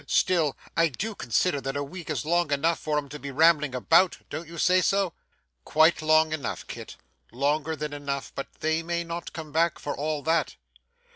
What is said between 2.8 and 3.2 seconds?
'em to